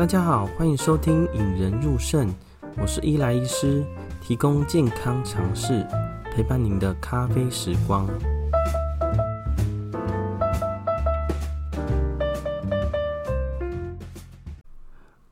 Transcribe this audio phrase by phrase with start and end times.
[0.00, 2.26] 大家好，欢迎收听《引人入胜》，
[2.80, 3.84] 我是伊莱医师，
[4.22, 5.86] 提供健康常识，
[6.32, 8.08] 陪伴您的咖啡时光。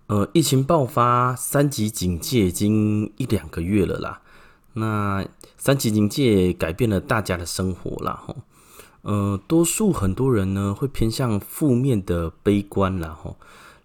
[0.09, 4.21] 呃，疫情爆发，三级警戒已经一两个月了啦。
[4.75, 5.27] 那
[5.57, 8.37] 三级警戒改变了大家的生活啦，吼。
[9.01, 13.37] 呃，多数很多人呢会偏向负面的悲观啦，吼。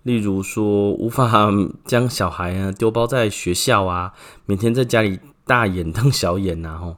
[0.03, 1.49] 例如说，无法
[1.85, 4.13] 将小孩啊丢包在学校啊，
[4.45, 6.97] 每天在家里大眼瞪小眼呐，吼，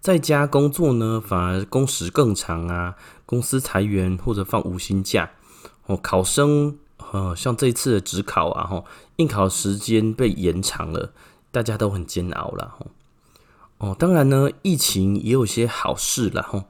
[0.00, 2.94] 在家工作呢，反而工时更长啊，
[3.26, 5.30] 公司裁员或者放无薪假，
[5.84, 6.78] 哦，考生
[7.12, 8.86] 呃，像这次的指考啊，吼，
[9.16, 11.12] 应考时间被延长了，
[11.52, 12.86] 大家都很煎熬了，吼，
[13.76, 16.64] 哦，当然呢，疫情也有些好事了，吼，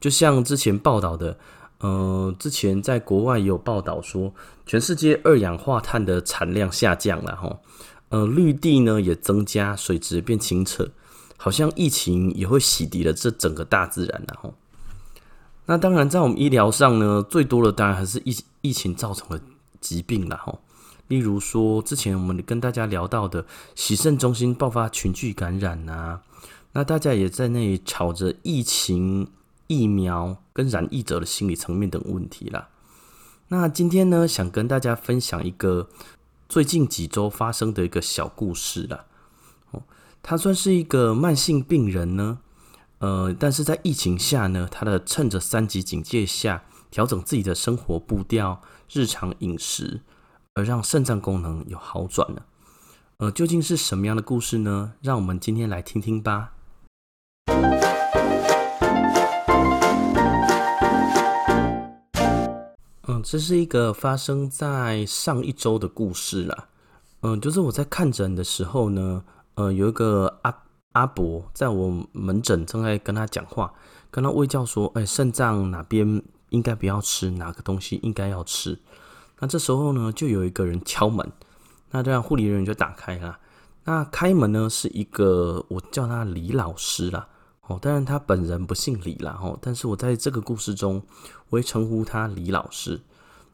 [0.00, 1.38] 就像之前报道的。
[1.78, 4.32] 呃，之前在国外有报道说，
[4.64, 7.58] 全世界二氧化碳的产量下降了哈，
[8.08, 10.88] 呃，绿地呢也增加，水质变清澈，
[11.36, 14.50] 好像疫情也会洗涤了这整个大自然了哈。
[15.66, 19.38] 那当然，在我们医疗上呢，最多的当然还是疫疫情造成的
[19.78, 20.58] 疾病了哈，
[21.08, 26.22] 例如说之前我们跟大家聊到的洗肾中心爆发群聚感染呐、啊，
[26.72, 29.28] 那大家也在那里吵着疫情。
[29.66, 32.68] 疫苗跟染疫者的心理层面等问题啦。
[33.48, 35.88] 那今天呢，想跟大家分享一个
[36.48, 39.04] 最近几周发生的一个小故事啦。
[39.70, 39.82] 哦，
[40.22, 42.40] 他算是一个慢性病人呢，
[42.98, 50.00] 呃，但是在疫情下呢，他的趁着三级警戒下调整自己的生活步调、日常饮食，
[50.54, 52.46] 而让肾脏功能有好转了。
[53.18, 54.94] 呃，究竟是什么样的故事呢？
[55.00, 56.52] 让我们今天来听听吧。
[63.08, 66.66] 嗯，这是一个发生在上一周的故事啦。
[67.20, 69.22] 嗯，就是我在看诊的时候呢，
[69.54, 70.52] 呃，有一个阿
[70.90, 73.72] 阿伯在我门诊正在跟他讲话，
[74.10, 78.76] 跟他卫教说，哎，肾脏哪边应该不要吃，哪个东西应该要吃。
[79.38, 81.30] 那这时候呢，就有一个人敲门，
[81.92, 83.38] 那这样护理人员就打开了。
[83.84, 87.28] 那开门呢，是一个我叫他李老师啦。
[87.66, 91.02] 哦，当然他本人不姓李啦，哦，但是我在这个故事中，
[91.48, 93.00] 我会称呼他李老师。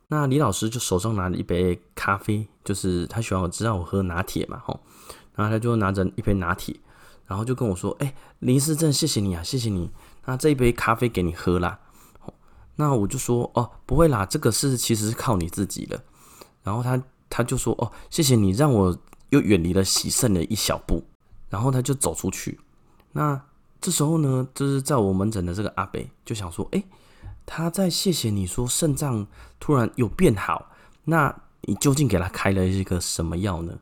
[0.08, 4.78] 那李老师就手上拿着一杯咖啡，就是他喜欢我知道我喝拿铁嘛，吼，
[5.34, 6.76] 然后他就拿着一杯拿铁，
[7.26, 9.90] 然后就跟我说：“哎，林思正，谢谢你啊，谢谢你。
[10.26, 11.78] 那这一杯咖啡给你喝啦。”
[12.76, 16.02] 那我就说：“哦，不会啦，这个是其实是靠你自己的。”
[16.62, 18.94] 然后他他就说：“哦，谢谢你让我
[19.30, 21.02] 又远离了喜盛的一小步。”
[21.48, 22.60] 然后他就走出去。
[23.12, 23.40] 那
[23.82, 26.84] 这时候呢，就是在我门诊的这个阿伯就想说：“哎，
[27.44, 29.26] 他在谢谢你说肾脏
[29.58, 30.70] 突然有变好，
[31.02, 33.76] 那你究竟给他开了一个什么药呢？”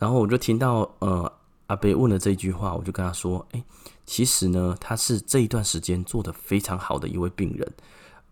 [0.00, 1.30] 然后我就听到呃
[1.66, 3.62] 阿伯问了这句话，我就跟他说：“哎，
[4.06, 7.70] 其实呢，他是这一段时间做得非常好的一位病人，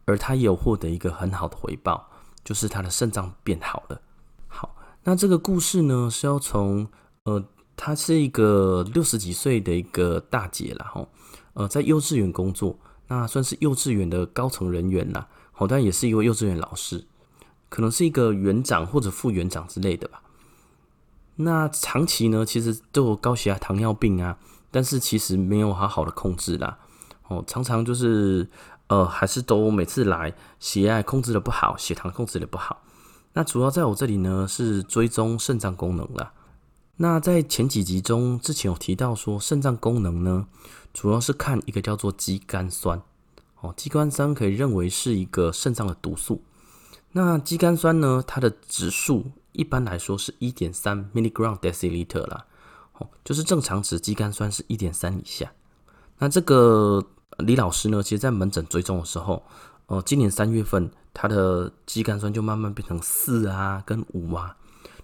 [0.07, 2.09] 而他也有获得一个很好的回报，
[2.43, 4.01] 就是他的肾脏变好了。”
[4.49, 6.89] 好，那这个故事呢是要从
[7.25, 7.45] 呃。
[7.83, 11.09] 她是一个六十几岁的一个大姐了吼，
[11.55, 17.07] 呃，在幼稚园工作，那算是幼稚园的高层人员啦，好，但也是一位幼稚园老师，
[17.71, 20.21] 可能是一个园长或者副园长之类的吧。
[21.37, 24.37] 那长期呢，其实都有高血压、糖尿病啊，
[24.71, 26.77] 但是其实没有好好的控制啦，
[27.29, 28.47] 哦，常常就是
[28.89, 32.83] 呃，还是都每次来血压控制的不好，血糖控制的不好。
[33.33, 36.35] 那主要在我这里呢，是追踪肾脏功能啦。
[37.03, 40.47] 那在前几集中，之前有提到说，肾脏功能呢，
[40.93, 43.01] 主要是看一个叫做肌酐酸。
[43.63, 46.43] 哦，肌酐酸可以认为是一个肾脏的毒素。
[47.13, 52.45] 那肌酐酸呢，它的指数一般来说是一点三 milligram deciliter 啦。
[52.99, 55.51] 哦，就是正常值肌酐酸是一点三以下。
[56.19, 57.03] 那这个
[57.39, 59.43] 李老师呢，其实在门诊追踪的时候，
[59.87, 64.55] 呃，今年三月份，他的肌酐酸就慢慢变成四啊，跟五啊。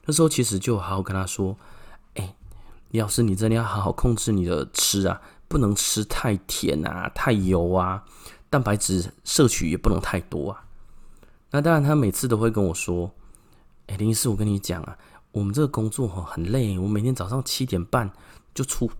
[0.05, 1.57] 那时候其实就好好跟他说。
[2.91, 8.05] 李老师，你真的要好好控制你的吃啊，不能吃太甜啊、太油啊，
[8.49, 10.65] 蛋白质摄取也不能太多啊。
[11.51, 13.11] 那当然，他每次都会跟我说
[13.87, 14.97] ：“哎，林医师，我跟你讲啊，
[15.33, 18.11] 我们这个工作很累，我每天早上七点半
[18.55, 18.91] 就出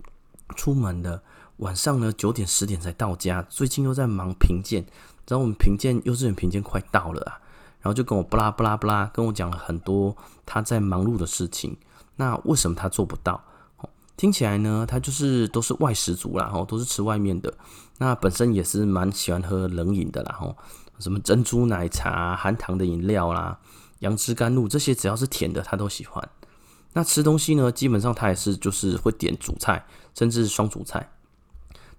[0.55, 1.21] 出门的，
[1.57, 3.41] 晚上呢九点十点才到家。
[3.49, 4.85] 最近又在忙评鉴，
[5.27, 7.39] 然后我们评鉴幼稚园评鉴快到了啊，
[7.79, 11.77] 然后就跟我巴拉巴拉巴拉跟我讲了很多他在忙碌的事情。
[12.15, 13.43] 那为什么他做不到？”
[14.17, 17.53] 听起来呢，他就是都是外食族啦，吼，都是吃外面的。
[17.99, 20.57] 那本身也是蛮喜欢喝冷饮的啦，吼，
[20.99, 23.59] 什么珍珠奶茶、含糖的饮料啦，
[23.99, 26.27] 杨枝甘露这些，只要是甜的，他都喜欢。
[26.93, 29.85] 那吃东西呢，基本上他也是就是会点主菜，
[30.15, 31.11] 甚至双主菜。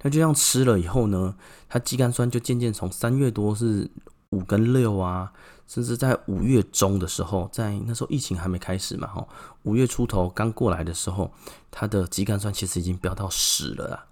[0.01, 1.37] 他就这样吃了以后呢，
[1.69, 3.89] 他肌酐酸就渐渐从三月多是
[4.31, 5.33] 五跟六啊，
[5.67, 9.27] 甚至在五月中的时候，在那时候疫情还没开始嘛，哈，
[9.63, 11.31] 五月出头刚过来的时候，
[11.71, 14.05] 他的肌酐酸其实已经飙到十了啦。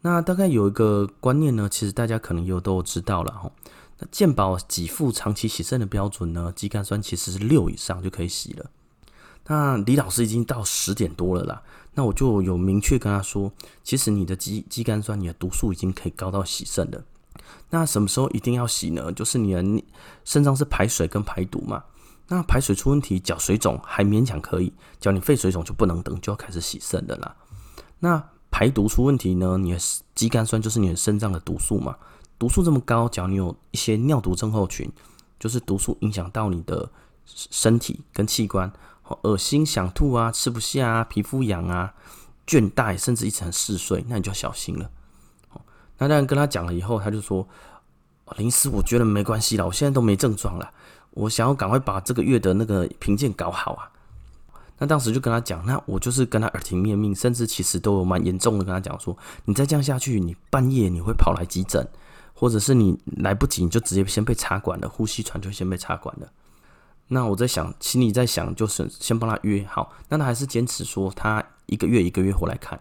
[0.00, 3.50] 那大概有一个观念呢，其实大家可能有都知道了哈。
[3.98, 8.70] 那健保给付长期洗肾的标准呢，肌酐酸其实是六以上就可以洗了。
[9.46, 11.62] 那李老师已经到十点多了啦，
[11.94, 13.52] 那我就有明确跟他说，
[13.82, 17.04] 其实你的肌肌酐酸，你的毒素已经可以高到洗肾了。
[17.70, 19.10] 那什么时候一定要洗呢？
[19.12, 19.84] 就是你的
[20.24, 21.82] 肾脏是排水跟排毒嘛。
[22.28, 27.36] 那排水出问题，脚水肿还勉强可以，脚你肺水肿就不能等，就要开始洗肾的啦。
[27.98, 29.58] 那排毒出问题呢？
[29.58, 29.78] 你的
[30.14, 31.96] 肌酐酸就是你的肾脏的毒素嘛，
[32.38, 34.90] 毒素这么高，只要你有一些尿毒症候群，
[35.38, 36.88] 就是毒素影响到你的
[37.26, 38.72] 身体跟器官，
[39.22, 41.92] 恶心、想吐啊，吃不下啊，皮肤痒啊，
[42.46, 44.90] 倦怠，甚至一直很嗜睡，那你就小心了。
[45.98, 47.46] 那当然跟他讲了以后，他就说
[48.36, 50.70] ：“林师，我觉得没关系了，我现在都没症状了，
[51.10, 53.90] 我想要赶快把这个月的那个评鉴搞好啊。”
[54.76, 61.86] 那当时就跟他讲，那我就是跟他耳提面命，甚至其实都有蛮严重的跟他讲说，你再这样下去，你半夜你会跑来急诊，
[62.34, 66.26] 或者是你来不及，你就直接先被插管了，呼吸喘就先被插管了。
[67.06, 69.92] 那我在想，心里在想，就是先帮他约好。
[70.08, 72.80] 那他还是坚持说他一个月一个月回来看。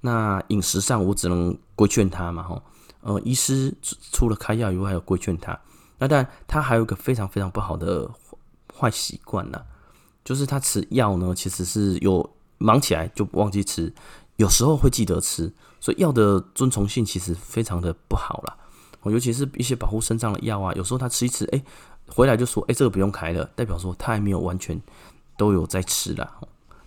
[0.00, 2.62] 那饮食上我只能规劝他嘛，吼，
[3.02, 3.74] 呃，医师
[4.12, 5.58] 除了开药以外，还有规劝他。
[5.98, 8.10] 那当然，他还有一个非常非常不好的
[8.74, 9.60] 坏习惯呢。
[10.24, 13.92] 就是他吃药呢，其实是有忙起来就忘记吃，
[14.36, 18.56] 有时候会记得吃，所以药的遵从性其实非常的不好啦。
[19.04, 21.62] 尤其是一些保护肾脏的药啊，有时候他吃一吃，哎，
[22.06, 24.80] 回来就说，哎，这个不用开了，代表说他还没有完全
[25.36, 26.38] 都有在吃啦。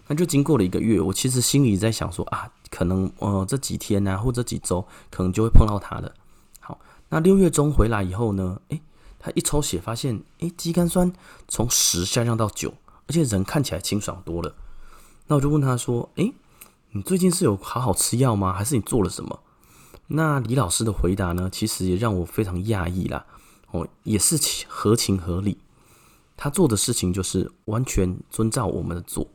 [0.07, 6.11] 那就经过了一个月，我其实心里在想说啊，可能呃这几天啊，或者几周，可能就会碰到他了。
[6.59, 6.79] 好，
[7.09, 8.81] 那六月中回来以后呢，哎，
[9.19, 11.13] 他一抽血发现，哎，肌酐酸
[11.47, 12.73] 从十下降到九。
[13.05, 14.55] 而且人看起来清爽多了，
[15.27, 16.33] 那我就问他说：“诶，
[16.91, 18.53] 你最近是有好好吃药吗？
[18.53, 19.41] 还是你做了什么？”
[20.07, 23.25] 那李老师的回答呢，其实也让我非常讶异啦。
[23.71, 24.39] 哦，也是
[24.69, 25.57] 合情合理。
[26.37, 29.27] 他做的事情就是完全遵照我们的做。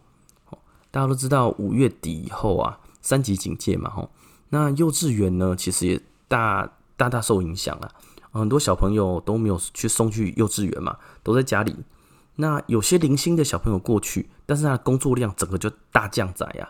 [0.90, 4.10] 大家都知道五月底以后啊，三级警戒嘛，吼，
[4.50, 7.90] 那幼稚园呢，其实也大大大受影响了。
[8.30, 11.74] 很多小朋友都没有去送去幼稚园嘛，都在家里。
[12.36, 16.68] 那有些零星的小朋友过去，但是他的工作量整个就大降载呀。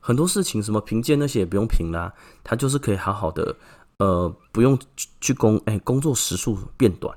[0.00, 3.54] 很多事情什么评鉴那些也不用评啦，他就是可以好好的，
[3.98, 4.78] 呃，不用
[5.20, 7.14] 去工，哎，工作时数变短。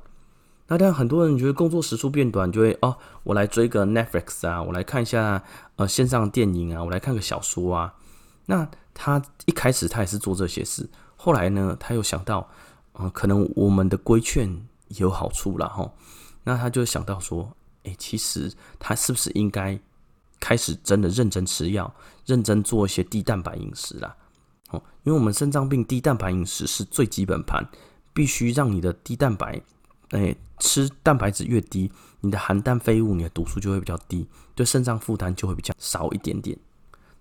[0.67, 5.41] 那当然很多人觉得工作时数变短，就会哦，我来追个 Netflix 啊，我来看一下
[5.77, 7.93] 呃线上电影啊，我来看个小说啊。
[8.47, 12.49] 那他一开始他也是做这些事，后来呢，他又想到，
[12.93, 15.93] 嗯、呃，可能我们的规劝有好处了哈。
[16.43, 17.53] 那他就想到说。
[17.83, 19.79] 诶，其实他是不是应该
[20.41, 21.89] 开始真的认真吃药，
[22.25, 24.13] 认真做一些低蛋白饮食啦？
[24.71, 27.65] 哦，因为我们肾脏病低蛋白饮食是最基本盘，
[28.13, 29.61] 必须让你的低蛋白，
[30.09, 31.89] 诶，吃蛋白质越低，
[32.19, 36.59] 你的含氮废物、你的毒素就会比较低，对肾脏负担就会比较少一点点。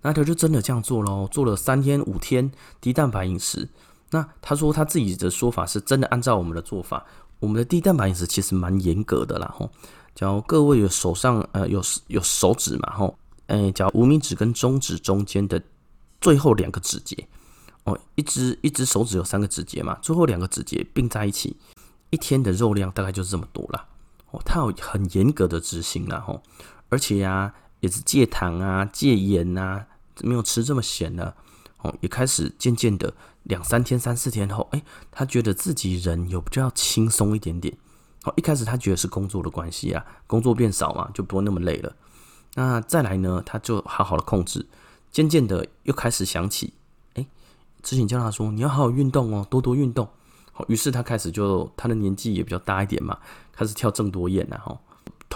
[0.06, 3.68] 那他就真的这样做喽，做了三天五天低蛋白饮食。
[4.10, 7.04] 那他说他自己的说法是真的按照我们的做法，
[7.40, 9.68] 我们的低蛋白饮食其实蛮严格的啦，吼。
[10.14, 15.60] 假如各位有手上呃有有手指嘛吼，诶，假如无名指跟中指中间的
[16.20, 17.26] 最后两个指节
[17.82, 21.56] 哦，一只一只手指有三个指节嘛，最后两个指节并在一起，
[22.10, 23.84] 一天的肉量大概就是这么多啦。
[24.30, 26.40] 哦，他有很严格的执行啦吼，
[26.90, 29.84] 而且呀、啊、也是戒糖啊戒盐啊，
[30.20, 31.36] 没有吃这么咸的
[31.78, 33.12] 哦，也开始渐渐的
[33.44, 37.76] 两三天三四天后，诶，他觉得自己人有比较轻松一点点。
[38.24, 41.94] 哦一开始他觉得是工作的关系啊，工作变少嘛，就不会那么累了。
[42.54, 44.66] 那再来呢，他就好好的控制，
[45.12, 46.72] 渐渐的又开始想起，
[47.14, 47.26] 哎，
[47.82, 50.08] 之前叫他说你要好好运动哦，多多运动。
[50.52, 53.18] 好，于是他开始就他的年纪也比较大一点嘛，
[53.52, 54.76] 开始跳郑多燕了哈。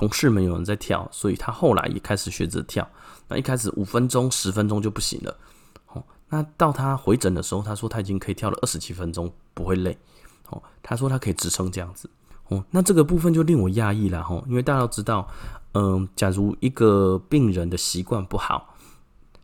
[0.00, 2.88] 同事们有人在跳，所以他后来也开始学着跳。
[3.28, 5.36] 那一开始五分钟、十分钟就不行了。
[5.84, 9.98] 好，那到他回诊的时候，他说他已经可以跳了二十几分钟，不会累。
[10.46, 12.08] 好，他说他可以支撑这样子。
[12.48, 15.28] 哦，那这个部分就令我讶异了哈，因为大家都知道，
[15.74, 18.74] 嗯，假如一个病人的习惯不好，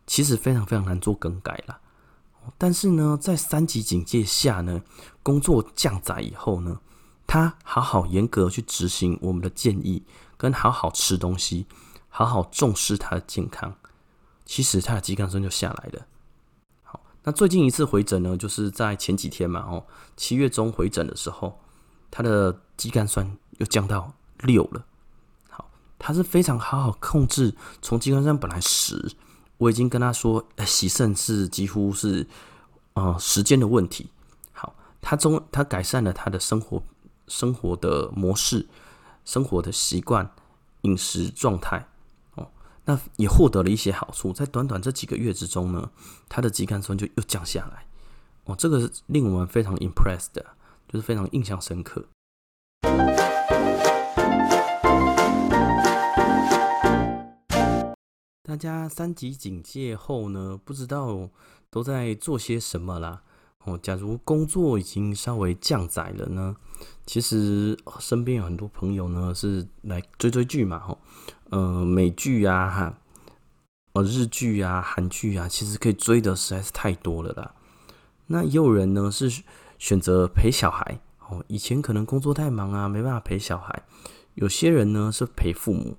[0.07, 1.77] 其实非常非常难做更改了。
[2.57, 4.81] 但是呢，在三级警戒下呢，
[5.21, 6.79] 工作降载以后呢，
[7.27, 10.03] 他好好严格去执行我们的建议，
[10.37, 11.65] 跟好好吃东西，
[12.09, 13.75] 好好重视他的健康，
[14.45, 16.05] 其实他的肌酐酸就下来了。
[16.83, 21.59] 好，那最近一次回诊呢，就是在前几天嘛，哦，七月中回诊的时候，
[22.11, 24.85] 他的肌酐酸又降到六了。
[25.49, 29.11] 好，他是非常好好控制，从肌酐酸本来十，
[29.57, 32.27] 我已经跟他说，洗肾是几乎是，
[32.93, 34.11] 呃，时间的问题。
[34.51, 36.83] 好，他中他改善了他的生活。
[37.29, 38.65] 生活的模式、
[39.27, 40.31] 生活的习惯、
[40.83, 41.85] 饮食状态，
[42.35, 42.49] 哦，
[42.85, 44.31] 那也获得了一些好处。
[44.31, 45.91] 在短短这几个月之中呢，
[46.29, 47.85] 他的肌酐酸就又降下来，
[48.45, 50.45] 哦，这个是令我们非常 impressed 的，
[50.87, 52.05] 就是非常印象深刻。
[58.43, 61.29] 大家三级警戒后呢，不知道
[61.69, 63.23] 都在做些什么啦？
[63.67, 66.55] 哦，假如工作已经稍微降载了呢，
[67.05, 70.97] 其实身边有很多朋友呢是来追追剧嘛，吼，
[71.49, 72.97] 呃，美剧啊，哈，
[73.91, 77.55] 呃，日剧啊，韩剧啊，其实可以追的实在是太多了啦。
[78.27, 79.43] 那也有人呢是
[79.77, 83.83] 选择陪小孩，哦，以前可能工作太忙啊，没办法陪小孩。
[84.35, 85.97] 有些人呢是陪父母。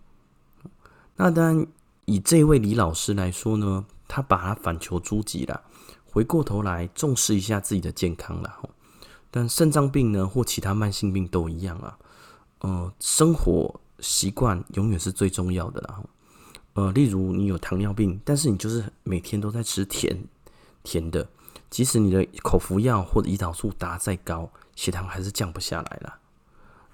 [1.16, 1.66] 那当然，
[2.06, 5.64] 以这位李老师来说呢，他把他反求诸己了。
[6.10, 8.58] 回过头来重视一下自己的健康了，
[9.30, 11.98] 但肾脏病呢或其他慢性病都一样啊，
[12.60, 16.00] 呃，生活习惯永远是最重要的啦，
[16.74, 20.16] 呃，例如你有糖尿病，但是你就是每天都在吃甜
[20.82, 21.28] 甜的，
[21.68, 26.18] 即使你的口服药或者胰岛素打再高，血糖还是降不下来了。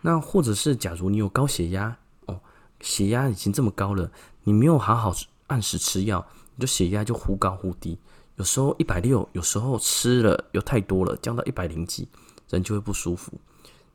[0.00, 2.40] 那或者是假如你有高血压哦，
[2.80, 4.10] 血压已经这么高了，
[4.42, 5.14] 你没有好好
[5.46, 7.98] 按时吃药，你的血压就忽高忽低。
[8.36, 12.08] 有时候一百六，有时候吃了又太多了，降到一百零几，
[12.48, 13.32] 人就会不舒服。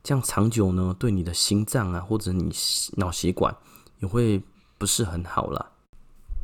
[0.02, 2.50] 这样长久呢，对你的心脏啊，或者你
[2.96, 3.54] 脑血管
[3.98, 4.42] 也会
[4.78, 5.72] 不是很好啦。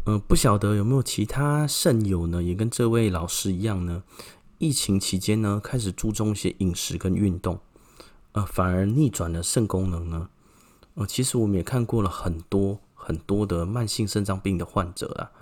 [0.05, 4.03] 嗯、不晓得有没有其他肾友呢，也跟这位老师一样呢？
[4.59, 7.59] 疫情期间呢，开始注重一些饮食跟运动，
[8.33, 10.29] 呃，反而逆转了肾功能呢？
[10.95, 15.33] 呃，其实我们也看过了很多很多的慢性肾脏病的患者啊。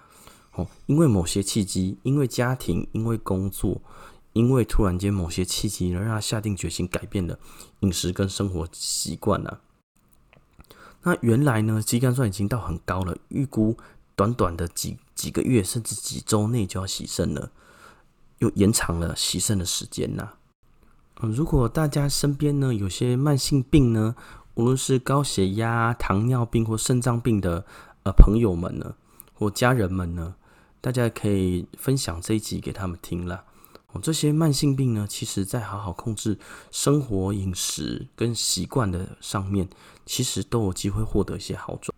[0.55, 3.81] 哦，因为某些契机，因为家庭，因为工作，
[4.33, 7.39] 因为突然间某些契机，而让他下定决心改变了
[7.81, 9.61] 饮食跟生活习惯了。
[11.03, 13.77] 那原来呢，肌酐酸已经到很高了，预估
[14.17, 17.51] 短短的几几个月甚至几周内就要洗肾了，
[18.39, 20.35] 又延长了洗肾的时间呐。
[21.21, 24.17] 嗯，如果大家身边呢有些慢性病呢，
[24.55, 27.67] 无论是高血压、糖尿病或肾脏病的
[28.05, 28.95] 呃朋友们呢，
[29.35, 30.35] 或家人们呢，
[30.85, 33.43] 大家可以分享这一集给他们听了。
[33.93, 36.39] 哦，这些慢性病呢，其实在好好控制
[36.71, 39.67] 生活饮食跟习惯的上面，
[40.05, 41.97] 其实都有机会获得一些好转。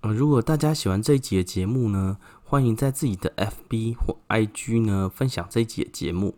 [0.00, 6.34] 呃，如果大家喜欢这一集的节目呢，欢迎在自己的 FB 或 IG 呢分享这一集的节目。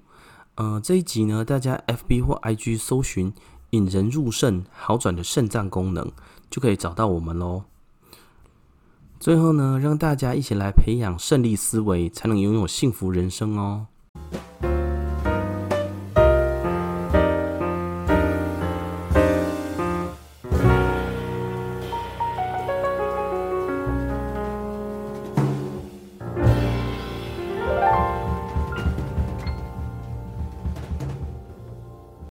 [0.57, 3.33] 呃，这一集呢，大家 FB 或 IG 搜寻
[3.71, 6.11] “引人入肾好转的肾脏功能”，
[6.51, 7.63] 就可以找到我们喽。
[9.21, 13.87] 最后呢，让大家一起来培养胜利思维，才能拥有幸福人生哦。